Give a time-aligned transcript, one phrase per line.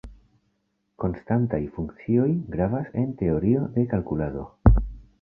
[1.03, 4.53] Konstantaj funkcioj gravas en teorio de kalkulado.